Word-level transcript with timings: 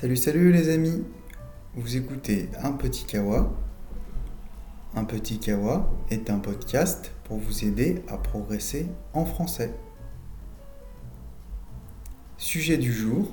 Salut, 0.00 0.14
salut 0.14 0.52
les 0.52 0.68
amis 0.68 1.04
Vous 1.74 1.96
écoutez 1.96 2.48
Un 2.62 2.70
Petit 2.70 3.04
Kawa. 3.04 3.52
Un 4.94 5.02
Petit 5.02 5.40
Kawa 5.40 5.90
est 6.08 6.30
un 6.30 6.38
podcast 6.38 7.10
pour 7.24 7.38
vous 7.38 7.64
aider 7.64 8.00
à 8.06 8.16
progresser 8.16 8.86
en 9.12 9.24
français. 9.24 9.74
Sujet 12.36 12.78
du 12.78 12.92
jour 12.92 13.32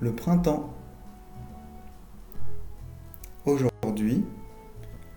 le 0.00 0.12
printemps. 0.16 0.74
Aujourd'hui, 3.46 4.24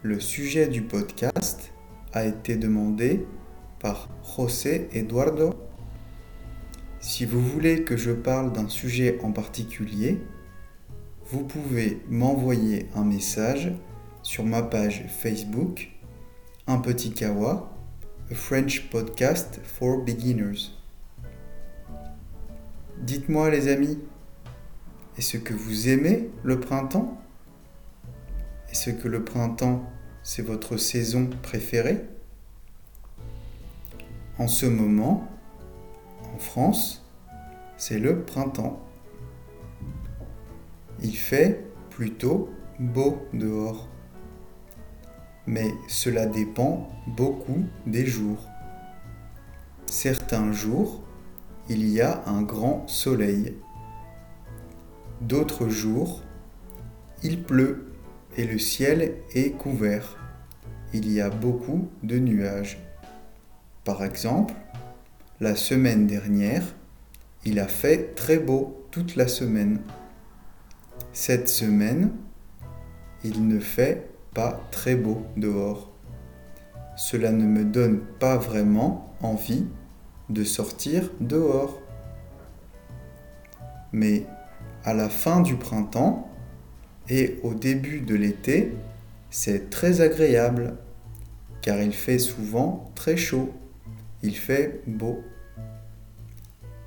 le 0.04 0.20
sujet 0.20 0.68
du 0.68 0.84
podcast 0.84 1.74
a 2.14 2.24
été 2.24 2.56
demandé 2.56 3.26
par 3.80 4.10
José 4.38 4.90
Eduardo 4.94 5.56
si 7.04 7.26
vous 7.26 7.42
voulez 7.42 7.84
que 7.84 7.98
je 7.98 8.12
parle 8.12 8.54
d'un 8.54 8.70
sujet 8.70 9.20
en 9.24 9.34
particulier, 9.34 10.22
vous 11.26 11.44
pouvez 11.44 12.02
m'envoyer 12.08 12.88
un 12.96 13.04
message 13.04 13.74
sur 14.22 14.46
ma 14.46 14.64
page 14.64 15.06
Facebook 15.10 15.92
Un 16.66 16.78
petit 16.78 17.12
kawa, 17.12 17.76
a 18.32 18.36
French 18.36 18.90
podcast 18.90 19.60
for 19.66 19.98
beginners. 20.06 20.72
Dites-moi 23.02 23.50
les 23.50 23.68
amis, 23.68 24.00
est-ce 25.18 25.36
que 25.36 25.54
vous 25.54 25.90
aimez 25.90 26.30
le 26.44 26.62
printemps? 26.62 27.22
Est-ce 28.72 28.92
que 28.92 29.10
le 29.10 29.26
printemps, 29.26 29.84
c'est 30.24 30.42
votre 30.42 30.78
saison 30.78 31.30
préférée? 31.42 32.06
En 34.38 34.48
ce 34.48 34.66
moment, 34.66 35.28
en 36.34 36.38
France, 36.38 37.06
c'est 37.78 38.00
le 38.00 38.24
printemps. 38.24 38.80
Il 41.02 41.16
fait 41.16 41.66
plutôt 41.90 42.50
beau 42.80 43.22
dehors. 43.34 43.88
Mais 45.46 45.72
cela 45.88 46.26
dépend 46.26 46.88
beaucoup 47.08 47.66
des 47.86 48.06
jours. 48.06 48.48
Certains 49.86 50.52
jours, 50.52 51.04
il 51.70 51.88
y 51.88 52.02
a 52.02 52.24
un 52.26 52.42
grand 52.42 52.88
soleil. 52.88 53.56
D'autres 55.22 55.70
jours, 55.70 56.24
il 57.22 57.44
pleut 57.44 57.92
et 58.38 58.46
le 58.46 58.58
ciel 58.58 59.16
est 59.36 59.52
couvert. 59.52 60.18
Il 60.94 61.12
y 61.12 61.22
a 61.22 61.30
beaucoup 61.30 61.90
de 62.02 62.18
nuages. 62.18 62.80
Par 63.84 64.04
exemple, 64.04 64.54
la 65.40 65.56
semaine 65.56 66.06
dernière, 66.06 66.64
il 67.44 67.60
a 67.60 67.68
fait 67.68 68.16
très 68.16 68.38
beau 68.38 68.86
toute 68.92 69.16
la 69.16 69.28
semaine. 69.28 69.80
Cette 71.12 71.50
semaine, 71.50 72.12
il 73.24 73.48
ne 73.48 73.60
fait 73.60 74.10
pas 74.34 74.62
très 74.72 74.96
beau 74.96 75.26
dehors. 75.36 75.92
Cela 76.96 77.32
ne 77.32 77.46
me 77.46 77.66
donne 77.66 78.00
pas 78.20 78.38
vraiment 78.38 79.16
envie 79.22 79.66
de 80.30 80.44
sortir 80.44 81.10
dehors. 81.20 81.82
Mais 83.92 84.26
à 84.84 84.94
la 84.94 85.10
fin 85.10 85.42
du 85.42 85.56
printemps 85.56 86.30
et 87.10 87.40
au 87.44 87.54
début 87.54 88.02
de 88.02 88.16
l'été, 88.16 88.74
c'est 89.30 89.70
très 89.70 90.02
agréable 90.02 90.78
car 91.62 91.82
il 91.82 91.94
fait 91.94 92.20
souvent 92.20 92.92
très 92.94 93.18
chaud 93.18 93.54
il 94.24 94.36
fait 94.36 94.82
beau. 94.88 95.22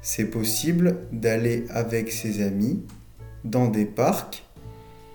C'est 0.00 0.26
possible 0.26 0.98
d'aller 1.12 1.66
avec 1.70 2.10
ses 2.10 2.42
amis 2.42 2.82
dans 3.44 3.68
des 3.68 3.84
parcs, 3.84 4.44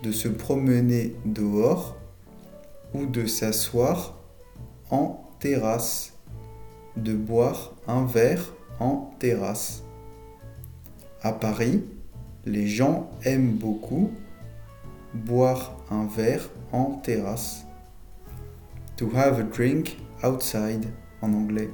de 0.03 0.11
se 0.11 0.27
promener 0.27 1.15
dehors 1.25 1.97
ou 2.93 3.05
de 3.05 3.25
s'asseoir 3.25 4.17
en 4.89 5.29
terrasse, 5.39 6.13
de 6.95 7.13
boire 7.13 7.73
un 7.87 8.05
verre 8.05 8.53
en 8.79 9.11
terrasse. 9.19 9.83
À 11.23 11.31
Paris, 11.31 11.83
les 12.45 12.67
gens 12.67 13.09
aiment 13.23 13.53
beaucoup 13.53 14.11
boire 15.13 15.77
un 15.89 16.05
verre 16.07 16.49
en 16.71 16.99
terrasse. 17.03 17.65
To 18.97 19.09
have 19.15 19.39
a 19.39 19.43
drink 19.43 19.97
outside 20.23 20.85
en 21.21 21.33
anglais. 21.33 21.69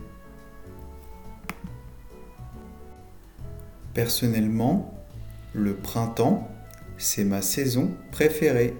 Personnellement, 3.97 4.93
le 5.55 5.73
printemps, 5.73 6.47
c'est 6.99 7.23
ma 7.23 7.41
saison 7.41 7.95
préférée. 8.11 8.75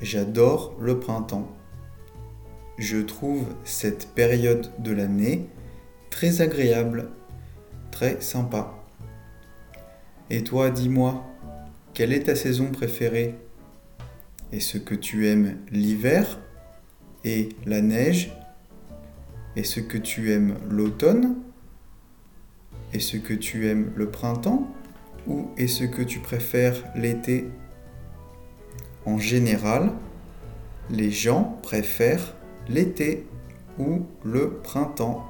J'adore 0.00 0.74
le 0.80 0.98
printemps. 0.98 1.54
Je 2.78 2.96
trouve 2.96 3.44
cette 3.64 4.14
période 4.14 4.70
de 4.78 4.92
l'année 4.92 5.50
très 6.08 6.40
agréable, 6.40 7.10
très 7.90 8.22
sympa. 8.22 8.72
Et 10.30 10.42
toi, 10.42 10.70
dis-moi, 10.70 11.22
quelle 11.92 12.14
est 12.14 12.22
ta 12.22 12.36
saison 12.36 12.70
préférée? 12.70 13.34
Est-ce 14.50 14.78
que 14.78 14.94
tu 14.94 15.28
aimes 15.28 15.58
l'hiver 15.70 16.38
et 17.22 17.50
la 17.66 17.82
neige? 17.82 18.32
Est-ce 19.56 19.80
que 19.80 19.98
tu 19.98 20.32
aimes 20.32 20.54
l'automne? 20.70 21.36
Est-ce 22.92 23.16
que 23.16 23.34
tu 23.34 23.68
aimes 23.68 23.92
le 23.96 24.10
printemps 24.10 24.68
ou 25.26 25.50
est-ce 25.56 25.84
que 25.84 26.02
tu 26.02 26.20
préfères 26.20 26.82
l'été? 26.94 27.48
En 29.04 29.18
général, 29.18 29.92
les 30.90 31.10
gens 31.10 31.58
préfèrent 31.62 32.34
l'été 32.68 33.26
ou 33.78 34.06
le 34.24 34.50
printemps. 34.62 35.24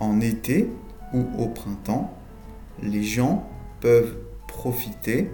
En 0.00 0.20
été 0.20 0.68
ou 1.12 1.24
au 1.38 1.48
printemps, 1.48 2.12
les 2.82 3.02
gens 3.02 3.48
peuvent 3.80 4.16
profiter 4.48 5.30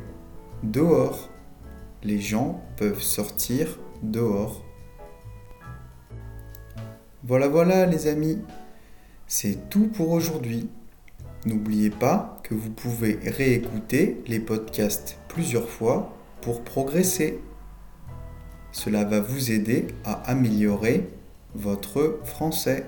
dehors. 0.62 1.30
Les 2.02 2.20
gens 2.20 2.60
peuvent 2.76 3.02
sortir 3.02 3.78
dehors. 4.02 4.64
Voilà, 7.24 7.48
voilà 7.48 7.86
les 7.86 8.06
amis, 8.06 8.38
c'est 9.28 9.68
tout 9.68 9.86
pour 9.88 10.10
aujourd'hui. 10.10 10.68
N'oubliez 11.46 11.90
pas 11.90 12.40
que 12.42 12.54
vous 12.54 12.70
pouvez 12.70 13.18
réécouter 13.24 14.20
les 14.26 14.40
podcasts 14.40 15.18
plusieurs 15.28 15.68
fois 15.68 16.12
pour 16.40 16.62
progresser. 16.64 17.38
Cela 18.72 19.04
va 19.04 19.20
vous 19.20 19.52
aider 19.52 19.86
à 20.04 20.14
améliorer 20.30 21.06
votre 21.54 22.20
français. 22.24 22.86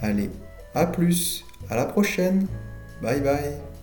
Allez, 0.00 0.30
à 0.74 0.86
plus, 0.86 1.44
à 1.68 1.76
la 1.76 1.84
prochaine. 1.84 2.46
Bye 3.02 3.20
bye. 3.20 3.79